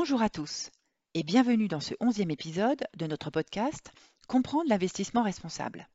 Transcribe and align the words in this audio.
Bonjour 0.00 0.22
à 0.22 0.28
tous 0.28 0.70
et 1.14 1.24
bienvenue 1.24 1.66
dans 1.66 1.80
ce 1.80 1.92
onzième 1.98 2.30
épisode 2.30 2.86
de 2.96 3.08
notre 3.08 3.30
podcast 3.30 3.90
Comprendre 4.28 4.68
l'investissement 4.68 5.24
responsable. 5.24 5.88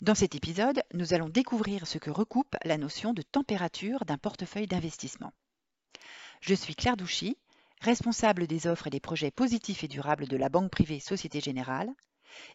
Dans 0.00 0.14
cet 0.14 0.34
épisode, 0.34 0.82
nous 0.94 1.12
allons 1.12 1.28
découvrir 1.28 1.86
ce 1.86 1.98
que 1.98 2.08
recoupe 2.08 2.56
la 2.64 2.78
notion 2.78 3.12
de 3.12 3.20
température 3.20 4.06
d'un 4.06 4.16
portefeuille 4.16 4.66
d'investissement. 4.66 5.34
Je 6.40 6.54
suis 6.54 6.74
Claire 6.74 6.96
Douchy, 6.96 7.36
responsable 7.82 8.46
des 8.46 8.66
offres 8.66 8.86
et 8.86 8.90
des 8.90 9.00
projets 9.00 9.30
positifs 9.30 9.84
et 9.84 9.88
durables 9.88 10.26
de 10.26 10.38
la 10.38 10.48
banque 10.48 10.70
privée 10.70 10.98
Société 10.98 11.42
Générale, 11.42 11.92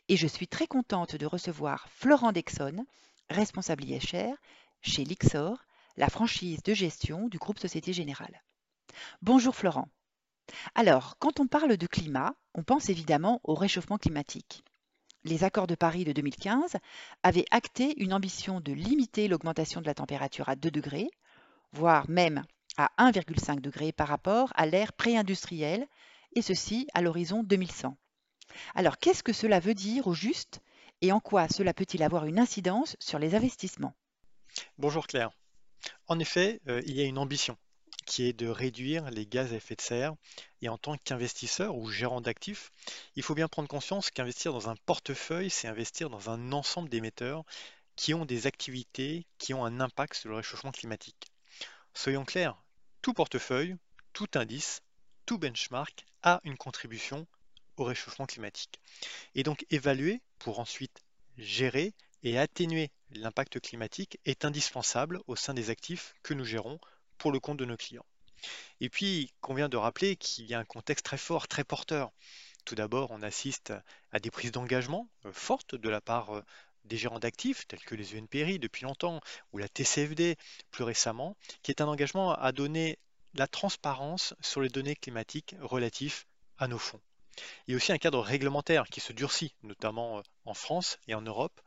et 0.09 0.17
je 0.17 0.25
suis 0.25 0.47
très 0.47 0.65
contente 0.65 1.15
de 1.15 1.27
recevoir 1.27 1.87
Florent 1.91 2.31
Dexon, 2.31 2.87
responsable 3.29 3.83
IHR 3.83 4.33
chez 4.81 5.03
Lixor, 5.03 5.63
la 5.95 6.09
franchise 6.09 6.63
de 6.63 6.73
gestion 6.73 7.27
du 7.27 7.37
groupe 7.37 7.59
Société 7.59 7.93
Générale. 7.93 8.41
Bonjour 9.21 9.55
Florent. 9.55 9.89
Alors, 10.75 11.17
quand 11.19 11.39
on 11.39 11.47
parle 11.47 11.77
de 11.77 11.87
climat, 11.87 12.35
on 12.53 12.63
pense 12.63 12.89
évidemment 12.89 13.41
au 13.43 13.55
réchauffement 13.55 13.97
climatique. 13.97 14.63
Les 15.23 15.43
accords 15.43 15.67
de 15.67 15.75
Paris 15.75 16.03
de 16.03 16.11
2015 16.11 16.77
avaient 17.23 17.45
acté 17.49 17.95
une 17.97 18.13
ambition 18.13 18.61
de 18.61 18.71
limiter 18.71 19.27
l'augmentation 19.27 19.81
de 19.81 19.87
la 19.87 19.95
température 19.95 20.49
à 20.49 20.55
2 20.55 20.69
degrés, 20.69 21.09
voire 21.71 22.09
même 22.09 22.45
à 22.77 22.91
1,5 22.99 23.59
degré 23.59 23.91
par 23.91 24.07
rapport 24.07 24.51
à 24.55 24.65
l'ère 24.65 24.93
pré-industrielle, 24.93 25.87
et 26.35 26.41
ceci 26.41 26.87
à 26.93 27.01
l'horizon 27.01 27.43
2100. 27.43 27.97
Alors, 28.75 28.99
qu'est-ce 28.99 29.23
que 29.23 29.33
cela 29.33 29.59
veut 29.59 29.73
dire 29.73 30.07
au 30.07 30.13
juste 30.13 30.61
et 31.01 31.11
en 31.11 31.19
quoi 31.19 31.47
cela 31.47 31.73
peut-il 31.73 32.03
avoir 32.03 32.25
une 32.25 32.39
incidence 32.39 32.95
sur 32.99 33.19
les 33.19 33.35
investissements? 33.35 33.93
Bonjour 34.77 35.07
Claire. 35.07 35.31
En 36.07 36.19
effet, 36.19 36.61
euh, 36.67 36.81
il 36.85 36.95
y 36.95 37.01
a 37.01 37.05
une 37.05 37.17
ambition 37.17 37.57
qui 38.05 38.23
est 38.23 38.33
de 38.33 38.47
réduire 38.47 39.09
les 39.09 39.25
gaz 39.25 39.53
à 39.53 39.57
effet 39.57 39.75
de 39.75 39.81
serre. 39.81 40.15
Et 40.61 40.69
en 40.69 40.77
tant 40.77 40.97
qu'investisseur 40.97 41.75
ou 41.75 41.89
gérant 41.89 42.21
d'actifs, 42.21 42.71
il 43.15 43.23
faut 43.23 43.35
bien 43.35 43.47
prendre 43.47 43.67
conscience 43.67 44.11
qu'investir 44.11 44.53
dans 44.53 44.69
un 44.69 44.75
portefeuille, 44.85 45.49
c'est 45.49 45.67
investir 45.67 46.09
dans 46.09 46.29
un 46.29 46.51
ensemble 46.51 46.89
d'émetteurs 46.89 47.43
qui 47.95 48.13
ont 48.13 48.25
des 48.25 48.47
activités 48.47 49.25
qui 49.37 49.53
ont 49.53 49.65
un 49.65 49.79
impact 49.79 50.15
sur 50.15 50.29
le 50.29 50.35
réchauffement 50.35 50.71
climatique. 50.71 51.31
Soyons 51.93 52.25
clairs, 52.25 52.61
tout 53.01 53.13
portefeuille, 53.13 53.75
tout 54.13 54.27
indice, 54.35 54.81
tout 55.25 55.37
benchmark 55.37 56.05
a 56.23 56.41
une 56.43 56.57
contribution 56.57 57.25
au 57.77 57.83
réchauffement 57.83 58.25
climatique. 58.25 58.79
Et 59.33 59.43
donc 59.43 59.65
évaluer 59.69 60.21
pour 60.39 60.59
ensuite 60.59 61.03
gérer 61.37 61.93
et 62.23 62.39
atténuer 62.39 62.91
l'impact 63.11 63.59
climatique 63.59 64.19
est 64.25 64.45
indispensable 64.45 65.21
au 65.27 65.35
sein 65.35 65.53
des 65.53 65.69
actifs 65.69 66.15
que 66.23 66.33
nous 66.33 66.45
gérons 66.45 66.79
pour 67.17 67.31
le 67.31 67.39
compte 67.39 67.57
de 67.57 67.65
nos 67.65 67.77
clients. 67.77 68.05
Et 68.81 68.89
puis, 68.89 69.21
il 69.21 69.29
convient 69.41 69.69
de 69.69 69.77
rappeler 69.77 70.15
qu'il 70.15 70.45
y 70.45 70.53
a 70.53 70.59
un 70.59 70.65
contexte 70.65 71.05
très 71.05 71.17
fort, 71.17 71.47
très 71.47 71.63
porteur. 71.63 72.11
Tout 72.65 72.75
d'abord, 72.75 73.11
on 73.11 73.21
assiste 73.21 73.73
à 74.11 74.19
des 74.19 74.31
prises 74.31 74.51
d'engagement 74.51 75.07
euh, 75.25 75.31
fortes 75.31 75.75
de 75.75 75.89
la 75.89 76.01
part 76.01 76.35
euh, 76.35 76.41
des 76.83 76.97
gérants 76.97 77.19
d'actifs, 77.19 77.67
tels 77.67 77.83
que 77.83 77.95
les 77.95 78.15
UNPRI 78.15 78.59
depuis 78.59 78.83
longtemps, 78.83 79.21
ou 79.53 79.57
la 79.57 79.67
TCFD 79.67 80.35
plus 80.71 80.83
récemment, 80.83 81.35
qui 81.63 81.71
est 81.71 81.81
un 81.81 81.87
engagement 81.87 82.33
à 82.33 82.51
donner 82.51 82.99
la 83.33 83.47
transparence 83.47 84.33
sur 84.41 84.61
les 84.61 84.69
données 84.69 84.95
climatiques 84.95 85.55
relatives 85.59 86.25
à 86.57 86.67
nos 86.67 86.77
fonds. 86.77 87.01
Il 87.67 87.71
y 87.71 87.73
a 87.73 87.77
aussi 87.77 87.91
un 87.91 87.97
cadre 87.97 88.19
réglementaire 88.19 88.85
qui 88.85 89.01
se 89.01 89.13
durcit, 89.13 89.53
notamment 89.63 90.19
euh, 90.19 90.21
en 90.45 90.53
France 90.53 90.97
et 91.07 91.15
en 91.15 91.21
Europe. 91.21 91.59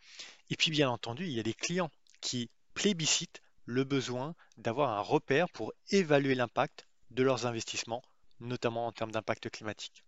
Et 0.51 0.57
puis 0.57 0.71
bien 0.71 0.91
entendu, 0.91 1.27
il 1.27 1.33
y 1.33 1.41
a 1.41 1.45
des 1.45 1.55
clients 1.55 1.91
qui 2.21 2.51
plébiscitent 2.75 3.43
le 3.69 3.85
besoin 3.85 4.35
d'avoir 4.57 4.99
un 4.99 5.03
repère 5.03 5.51
pour 5.51 5.75
évaluer 5.91 6.35
l'impact 6.35 6.89
de 7.11 7.23
leurs 7.23 7.45
investissements, 7.45 8.03
notamment 8.41 8.87
en 8.87 8.93
termes 8.93 9.13
d'impact 9.13 9.51
climatique. 9.51 10.03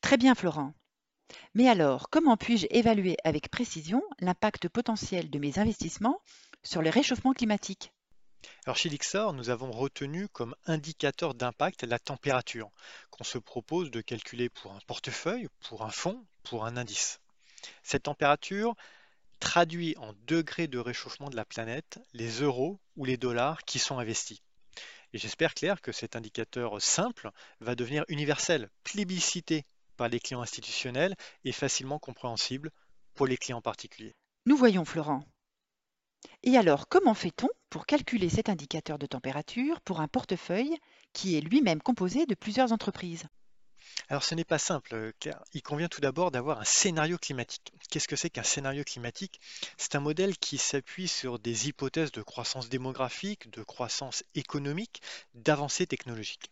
Très 0.00 0.16
bien 0.16 0.34
Florent. 0.34 0.72
Mais 1.54 1.68
alors, 1.68 2.08
comment 2.08 2.38
puis-je 2.38 2.66
évaluer 2.70 3.18
avec 3.22 3.50
précision 3.50 4.02
l'impact 4.20 4.70
potentiel 4.70 5.28
de 5.28 5.38
mes 5.38 5.58
investissements 5.58 6.22
sur 6.62 6.80
le 6.80 6.88
réchauffement 6.88 7.34
climatique? 7.34 7.92
Alors 8.64 8.78
chez 8.78 8.88
Lixor, 8.88 9.34
nous 9.34 9.50
avons 9.50 9.72
retenu 9.72 10.26
comme 10.28 10.54
indicateur 10.64 11.34
d'impact 11.34 11.82
la 11.82 11.98
température 11.98 12.70
qu'on 13.10 13.24
se 13.24 13.36
propose 13.36 13.90
de 13.90 14.00
calculer 14.00 14.48
pour 14.48 14.72
un 14.72 14.78
portefeuille, 14.86 15.48
pour 15.68 15.84
un 15.84 15.90
fonds, 15.90 16.24
pour 16.44 16.64
un 16.64 16.78
indice. 16.78 17.20
Cette 17.82 18.04
température 18.04 18.74
traduit 19.40 19.94
en 19.98 20.12
degrés 20.26 20.66
de 20.66 20.78
réchauffement 20.78 21.30
de 21.30 21.36
la 21.36 21.44
planète 21.44 21.98
les 22.12 22.40
euros 22.40 22.80
ou 22.96 23.04
les 23.04 23.16
dollars 23.16 23.64
qui 23.64 23.78
sont 23.78 23.98
investis. 23.98 24.40
Et 25.12 25.18
j'espère 25.18 25.54
Claire 25.54 25.80
que 25.80 25.92
cet 25.92 26.16
indicateur 26.16 26.80
simple 26.82 27.30
va 27.60 27.74
devenir 27.74 28.04
universel, 28.08 28.68
plébiscité 28.84 29.64
par 29.96 30.08
les 30.08 30.20
clients 30.20 30.42
institutionnels 30.42 31.14
et 31.44 31.52
facilement 31.52 31.98
compréhensible 31.98 32.70
pour 33.14 33.26
les 33.26 33.36
clients 33.36 33.62
particuliers. 33.62 34.14
Nous 34.44 34.56
voyons 34.56 34.84
Florent. 34.84 35.24
Et 36.42 36.56
alors, 36.56 36.88
comment 36.88 37.14
fait-on 37.14 37.48
pour 37.70 37.86
calculer 37.86 38.28
cet 38.28 38.48
indicateur 38.48 38.98
de 38.98 39.06
température 39.06 39.80
pour 39.80 40.00
un 40.00 40.08
portefeuille 40.08 40.76
qui 41.12 41.36
est 41.36 41.40
lui-même 41.40 41.82
composé 41.82 42.26
de 42.26 42.34
plusieurs 42.34 42.72
entreprises? 42.72 43.26
Alors 44.08 44.22
ce 44.22 44.34
n'est 44.34 44.44
pas 44.44 44.58
simple, 44.58 45.12
car 45.18 45.42
il 45.52 45.62
convient 45.62 45.88
tout 45.88 46.00
d'abord 46.00 46.30
d'avoir 46.30 46.60
un 46.60 46.64
scénario 46.64 47.18
climatique. 47.18 47.72
Qu'est-ce 47.90 48.06
que 48.06 48.14
c'est 48.14 48.30
qu'un 48.30 48.44
scénario 48.44 48.84
climatique? 48.84 49.40
C'est 49.76 49.96
un 49.96 50.00
modèle 50.00 50.38
qui 50.38 50.58
s'appuie 50.58 51.08
sur 51.08 51.38
des 51.38 51.68
hypothèses 51.68 52.12
de 52.12 52.22
croissance 52.22 52.68
démographique, 52.68 53.50
de 53.50 53.64
croissance 53.64 54.22
économique, 54.34 55.02
d'avancées 55.34 55.86
technologiques. 55.86 56.50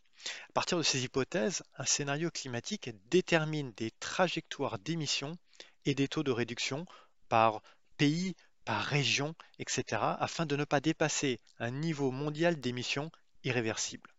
À 0.48 0.52
partir 0.52 0.78
de 0.78 0.82
ces 0.82 1.04
hypothèses, 1.04 1.62
un 1.76 1.84
scénario 1.84 2.30
climatique 2.30 2.90
détermine 3.10 3.72
des 3.76 3.90
trajectoires 3.92 4.78
d'émissions 4.78 5.36
et 5.84 5.94
des 5.94 6.08
taux 6.08 6.22
de 6.22 6.32
réduction 6.32 6.86
par 7.28 7.62
pays, 7.98 8.34
par 8.64 8.82
région, 8.82 9.34
etc., 9.58 10.16
afin 10.18 10.46
de 10.46 10.56
ne 10.56 10.64
pas 10.64 10.80
dépasser 10.80 11.40
un 11.58 11.70
niveau 11.70 12.10
mondial 12.10 12.58
d'émissions 12.58 13.10
irréversible. 13.44 14.13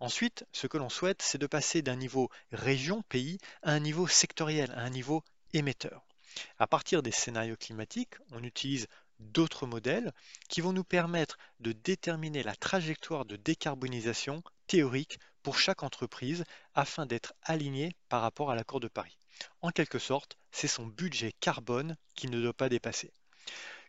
Ensuite, 0.00 0.46
ce 0.52 0.66
que 0.66 0.78
l'on 0.78 0.88
souhaite, 0.88 1.22
c'est 1.22 1.38
de 1.38 1.46
passer 1.46 1.82
d'un 1.82 1.96
niveau 1.96 2.30
région-pays 2.52 3.38
à 3.62 3.72
un 3.72 3.80
niveau 3.80 4.06
sectoriel, 4.06 4.70
à 4.72 4.80
un 4.80 4.90
niveau 4.90 5.22
émetteur. 5.52 6.04
À 6.58 6.66
partir 6.66 7.02
des 7.02 7.12
scénarios 7.12 7.56
climatiques, 7.56 8.14
on 8.32 8.42
utilise 8.42 8.88
d'autres 9.20 9.66
modèles 9.66 10.12
qui 10.48 10.60
vont 10.60 10.72
nous 10.72 10.84
permettre 10.84 11.38
de 11.60 11.72
déterminer 11.72 12.42
la 12.42 12.56
trajectoire 12.56 13.24
de 13.24 13.36
décarbonisation 13.36 14.42
théorique 14.66 15.18
pour 15.42 15.58
chaque 15.58 15.82
entreprise 15.82 16.44
afin 16.74 17.06
d'être 17.06 17.34
aligné 17.42 17.92
par 18.08 18.22
rapport 18.22 18.50
à 18.50 18.54
l'accord 18.54 18.80
de 18.80 18.88
Paris. 18.88 19.16
En 19.62 19.70
quelque 19.70 19.98
sorte, 19.98 20.36
c'est 20.50 20.68
son 20.68 20.86
budget 20.86 21.32
carbone 21.40 21.96
qui 22.14 22.28
ne 22.28 22.40
doit 22.40 22.52
pas 22.52 22.68
dépasser. 22.68 23.12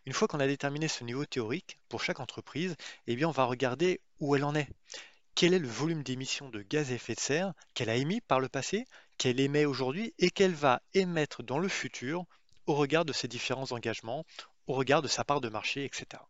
Une 0.04 0.12
fois 0.12 0.28
qu'on 0.28 0.40
a 0.40 0.46
déterminé 0.46 0.86
ce 0.86 1.02
niveau 1.02 1.24
théorique 1.24 1.78
pour 1.88 2.04
chaque 2.04 2.20
entreprise, 2.20 2.76
eh 3.06 3.16
bien 3.16 3.28
on 3.28 3.32
va 3.32 3.44
regarder 3.44 4.00
où 4.20 4.36
elle 4.36 4.44
en 4.44 4.54
est 4.54 4.68
quel 5.36 5.52
est 5.52 5.58
le 5.58 5.68
volume 5.68 6.02
d'émissions 6.02 6.48
de 6.48 6.62
gaz 6.62 6.90
à 6.90 6.94
effet 6.94 7.14
de 7.14 7.20
serre 7.20 7.52
qu'elle 7.74 7.90
a 7.90 7.96
émis 7.96 8.22
par 8.22 8.40
le 8.40 8.48
passé, 8.48 8.86
qu'elle 9.18 9.38
émet 9.38 9.66
aujourd'hui 9.66 10.14
et 10.18 10.30
qu'elle 10.30 10.54
va 10.54 10.80
émettre 10.94 11.42
dans 11.42 11.58
le 11.58 11.68
futur 11.68 12.24
au 12.64 12.74
regard 12.74 13.04
de 13.04 13.12
ses 13.12 13.28
différents 13.28 13.70
engagements, 13.72 14.24
au 14.66 14.72
regard 14.72 15.02
de 15.02 15.08
sa 15.08 15.24
part 15.24 15.42
de 15.42 15.50
marché, 15.50 15.84
etc. 15.84 16.22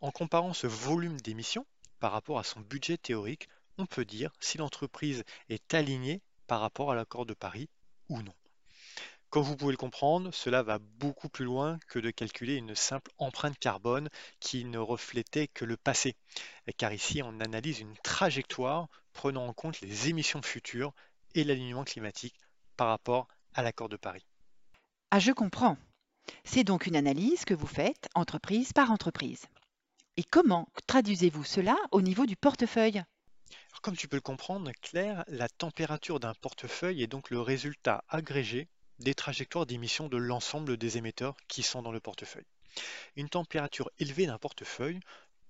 En 0.00 0.10
comparant 0.10 0.54
ce 0.54 0.66
volume 0.66 1.20
d'émissions 1.20 1.66
par 2.00 2.10
rapport 2.10 2.40
à 2.40 2.44
son 2.44 2.58
budget 2.58 2.98
théorique, 2.98 3.48
on 3.78 3.86
peut 3.86 4.04
dire 4.04 4.32
si 4.40 4.58
l'entreprise 4.58 5.22
est 5.48 5.72
alignée 5.72 6.20
par 6.48 6.60
rapport 6.60 6.90
à 6.90 6.96
l'accord 6.96 7.26
de 7.26 7.34
Paris 7.34 7.68
ou 8.08 8.22
non. 8.22 8.34
Comme 9.32 9.44
vous 9.44 9.56
pouvez 9.56 9.72
le 9.72 9.78
comprendre, 9.78 10.30
cela 10.34 10.62
va 10.62 10.78
beaucoup 10.78 11.30
plus 11.30 11.46
loin 11.46 11.78
que 11.88 11.98
de 11.98 12.10
calculer 12.10 12.56
une 12.56 12.74
simple 12.74 13.10
empreinte 13.16 13.58
carbone 13.58 14.10
qui 14.40 14.66
ne 14.66 14.76
reflétait 14.76 15.48
que 15.48 15.64
le 15.64 15.78
passé, 15.78 16.16
car 16.76 16.92
ici 16.92 17.22
on 17.22 17.40
analyse 17.40 17.80
une 17.80 17.96
trajectoire 18.04 18.88
prenant 19.14 19.46
en 19.46 19.54
compte 19.54 19.80
les 19.80 20.10
émissions 20.10 20.42
futures 20.42 20.92
et 21.34 21.44
l'alignement 21.44 21.84
climatique 21.84 22.38
par 22.76 22.88
rapport 22.88 23.26
à 23.54 23.62
l'accord 23.62 23.88
de 23.88 23.96
Paris. 23.96 24.26
Ah, 25.10 25.18
je 25.18 25.32
comprends. 25.32 25.78
C'est 26.44 26.62
donc 26.62 26.84
une 26.84 26.96
analyse 26.96 27.46
que 27.46 27.54
vous 27.54 27.66
faites 27.66 28.10
entreprise 28.14 28.74
par 28.74 28.90
entreprise. 28.90 29.46
Et 30.18 30.24
comment 30.24 30.68
traduisez-vous 30.86 31.44
cela 31.44 31.78
au 31.90 32.02
niveau 32.02 32.26
du 32.26 32.36
portefeuille? 32.36 33.02
Comme 33.80 33.96
tu 33.96 34.08
peux 34.08 34.16
le 34.16 34.20
comprendre, 34.20 34.70
Claire, 34.82 35.24
la 35.26 35.48
température 35.48 36.20
d'un 36.20 36.34
portefeuille 36.34 37.02
est 37.02 37.06
donc 37.06 37.30
le 37.30 37.40
résultat 37.40 38.04
agrégé 38.10 38.68
des 39.02 39.14
trajectoires 39.14 39.66
d'émission 39.66 40.08
de 40.08 40.16
l'ensemble 40.16 40.76
des 40.76 40.98
émetteurs 40.98 41.36
qui 41.48 41.62
sont 41.62 41.82
dans 41.82 41.92
le 41.92 42.00
portefeuille. 42.00 42.46
Une 43.16 43.28
température 43.28 43.90
élevée 43.98 44.26
d'un 44.26 44.38
portefeuille 44.38 45.00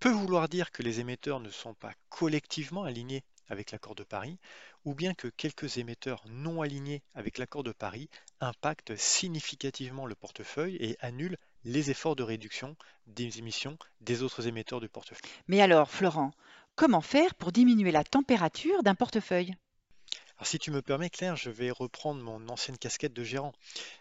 peut 0.00 0.10
vouloir 0.10 0.48
dire 0.48 0.72
que 0.72 0.82
les 0.82 0.98
émetteurs 0.98 1.40
ne 1.40 1.50
sont 1.50 1.74
pas 1.74 1.92
collectivement 2.08 2.84
alignés 2.84 3.22
avec 3.48 3.70
l'accord 3.70 3.94
de 3.94 4.02
Paris, 4.02 4.38
ou 4.84 4.94
bien 4.94 5.14
que 5.14 5.28
quelques 5.28 5.76
émetteurs 5.76 6.24
non 6.28 6.62
alignés 6.62 7.02
avec 7.14 7.38
l'accord 7.38 7.62
de 7.62 7.72
Paris 7.72 8.08
impactent 8.40 8.96
significativement 8.96 10.06
le 10.06 10.14
portefeuille 10.14 10.76
et 10.76 10.96
annulent 11.00 11.36
les 11.64 11.90
efforts 11.90 12.16
de 12.16 12.22
réduction 12.22 12.76
des 13.06 13.38
émissions 13.38 13.78
des 14.00 14.22
autres 14.22 14.48
émetteurs 14.48 14.80
du 14.80 14.88
portefeuille. 14.88 15.30
Mais 15.46 15.60
alors, 15.60 15.90
Florent, 15.90 16.32
comment 16.74 17.00
faire 17.00 17.34
pour 17.34 17.52
diminuer 17.52 17.92
la 17.92 18.04
température 18.04 18.82
d'un 18.82 18.94
portefeuille? 18.94 19.54
Alors, 20.42 20.50
si 20.50 20.58
tu 20.58 20.72
me 20.72 20.82
permets, 20.82 21.08
Claire, 21.08 21.36
je 21.36 21.50
vais 21.50 21.70
reprendre 21.70 22.20
mon 22.20 22.48
ancienne 22.48 22.76
casquette 22.76 23.12
de 23.12 23.22
gérant. 23.22 23.52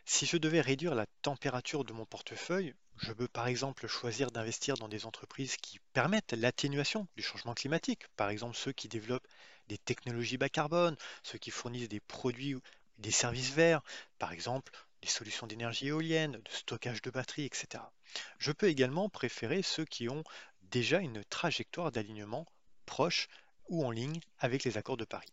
Si 0.05 0.25
je 0.25 0.37
devais 0.37 0.59
réduire 0.59 0.95
la 0.95 1.05
température 1.21 1.85
de 1.85 1.93
mon 1.93 2.07
portefeuille, 2.07 2.73
je 2.97 3.13
peux 3.13 3.27
par 3.27 3.45
exemple 3.45 3.85
choisir 3.85 4.31
d'investir 4.31 4.73
dans 4.73 4.87
des 4.87 5.05
entreprises 5.05 5.57
qui 5.57 5.77
permettent 5.93 6.33
l'atténuation 6.33 7.07
du 7.15 7.21
changement 7.21 7.53
climatique. 7.53 8.07
Par 8.15 8.31
exemple, 8.31 8.57
ceux 8.57 8.71
qui 8.71 8.87
développent 8.87 9.27
des 9.67 9.77
technologies 9.77 10.37
bas 10.37 10.49
carbone, 10.49 10.97
ceux 11.21 11.37
qui 11.37 11.51
fournissent 11.51 11.89
des 11.89 11.99
produits 11.99 12.55
ou 12.55 12.61
des 12.97 13.11
services 13.11 13.51
verts, 13.51 13.83
par 14.17 14.31
exemple 14.31 14.73
des 15.03 15.09
solutions 15.09 15.45
d'énergie 15.45 15.89
éolienne, 15.89 16.31
de 16.31 16.51
stockage 16.51 17.03
de 17.03 17.11
batteries, 17.11 17.45
etc. 17.45 17.83
Je 18.39 18.51
peux 18.51 18.67
également 18.67 19.09
préférer 19.09 19.61
ceux 19.61 19.85
qui 19.85 20.09
ont 20.09 20.23
déjà 20.63 21.01
une 21.01 21.23
trajectoire 21.25 21.91
d'alignement 21.91 22.47
proche 22.87 23.27
ou 23.69 23.85
en 23.85 23.91
ligne 23.91 24.19
avec 24.39 24.63
les 24.63 24.79
accords 24.79 24.97
de 24.97 25.05
Paris. 25.05 25.31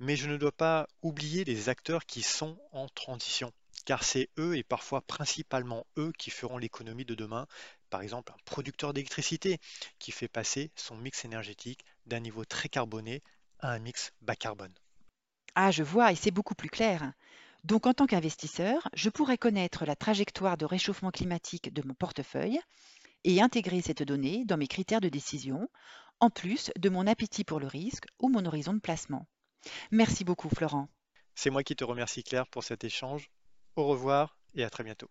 Mais 0.00 0.16
je 0.16 0.28
ne 0.28 0.38
dois 0.38 0.52
pas 0.52 0.88
oublier 1.02 1.44
les 1.44 1.68
acteurs 1.68 2.06
qui 2.06 2.22
sont 2.22 2.58
en 2.72 2.88
transition, 2.88 3.52
car 3.84 4.02
c'est 4.02 4.30
eux 4.38 4.56
et 4.56 4.62
parfois 4.62 5.02
principalement 5.02 5.86
eux 5.98 6.10
qui 6.18 6.30
feront 6.30 6.56
l'économie 6.56 7.04
de 7.04 7.14
demain. 7.14 7.46
Par 7.90 8.00
exemple, 8.00 8.32
un 8.32 8.42
producteur 8.46 8.94
d'électricité 8.94 9.58
qui 9.98 10.10
fait 10.10 10.26
passer 10.26 10.70
son 10.74 10.96
mix 10.96 11.26
énergétique 11.26 11.84
d'un 12.06 12.20
niveau 12.20 12.46
très 12.46 12.70
carboné 12.70 13.22
à 13.58 13.72
un 13.72 13.78
mix 13.78 14.12
bas 14.22 14.36
carbone. 14.36 14.72
Ah, 15.54 15.70
je 15.70 15.82
vois, 15.82 16.12
et 16.12 16.16
c'est 16.16 16.30
beaucoup 16.30 16.54
plus 16.54 16.70
clair. 16.70 17.12
Donc, 17.64 17.86
en 17.86 17.92
tant 17.92 18.06
qu'investisseur, 18.06 18.88
je 18.94 19.10
pourrais 19.10 19.36
connaître 19.36 19.84
la 19.84 19.96
trajectoire 19.96 20.56
de 20.56 20.64
réchauffement 20.64 21.10
climatique 21.10 21.74
de 21.74 21.86
mon 21.86 21.92
portefeuille 21.92 22.58
et 23.24 23.42
intégrer 23.42 23.82
cette 23.82 24.02
donnée 24.02 24.46
dans 24.46 24.56
mes 24.56 24.66
critères 24.66 25.02
de 25.02 25.10
décision, 25.10 25.68
en 26.20 26.30
plus 26.30 26.70
de 26.78 26.88
mon 26.88 27.06
appétit 27.06 27.44
pour 27.44 27.60
le 27.60 27.66
risque 27.66 28.06
ou 28.18 28.30
mon 28.30 28.46
horizon 28.46 28.72
de 28.72 28.80
placement. 28.80 29.26
Merci 29.90 30.24
beaucoup, 30.24 30.48
Florent. 30.48 30.88
C'est 31.34 31.50
moi 31.50 31.62
qui 31.62 31.76
te 31.76 31.84
remercie, 31.84 32.22
Claire, 32.22 32.46
pour 32.46 32.64
cet 32.64 32.84
échange. 32.84 33.30
Au 33.76 33.86
revoir 33.86 34.36
et 34.54 34.64
à 34.64 34.70
très 34.70 34.84
bientôt. 34.84 35.10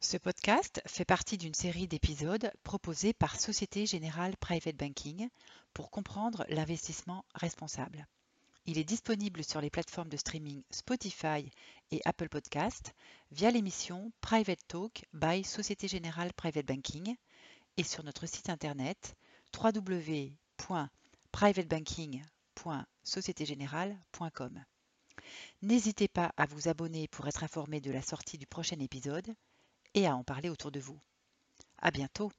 Ce 0.00 0.16
podcast 0.18 0.82
fait 0.86 1.04
partie 1.04 1.38
d'une 1.38 1.54
série 1.54 1.88
d'épisodes 1.88 2.52
proposés 2.62 3.14
par 3.14 3.40
Société 3.40 3.86
Générale 3.86 4.36
Private 4.36 4.76
Banking 4.76 5.28
pour 5.72 5.90
comprendre 5.90 6.44
l'investissement 6.48 7.24
responsable. 7.34 8.06
Il 8.66 8.78
est 8.78 8.84
disponible 8.84 9.44
sur 9.44 9.60
les 9.60 9.70
plateformes 9.70 10.08
de 10.08 10.16
streaming 10.16 10.62
Spotify 10.70 11.50
et 11.90 12.00
Apple 12.04 12.28
Podcast 12.28 12.94
via 13.30 13.50
l'émission 13.50 14.12
Private 14.20 14.66
Talk 14.68 15.04
by 15.14 15.44
Société 15.44 15.88
Générale 15.88 16.32
Private 16.34 16.66
Banking 16.66 17.16
et 17.76 17.82
sur 17.82 18.04
notre 18.04 18.26
site 18.26 18.50
internet 18.50 19.16
www.privatebanking.sociétégénérale.com. 23.04 24.64
N'hésitez 25.62 26.08
pas 26.08 26.32
à 26.36 26.46
vous 26.46 26.68
abonner 26.68 27.08
pour 27.08 27.26
être 27.28 27.44
informé 27.44 27.80
de 27.80 27.90
la 27.90 28.02
sortie 28.02 28.38
du 28.38 28.46
prochain 28.46 28.78
épisode 28.80 29.34
et 29.94 30.06
à 30.06 30.16
en 30.16 30.24
parler 30.24 30.48
autour 30.48 30.70
de 30.70 30.80
vous. 30.80 30.98
À 31.78 31.90
bientôt! 31.90 32.32